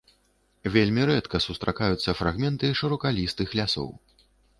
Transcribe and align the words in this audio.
Вельмі 0.75 1.01
рэдка 1.09 1.41
сустракаюцца 1.47 2.15
фрагменты 2.21 2.71
шыракалістых 2.79 3.53
лясоў. 3.61 3.93